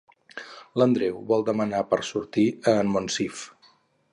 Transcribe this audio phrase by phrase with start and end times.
[0.81, 3.45] L'Andreu vol demanar per sortir a en Monsif.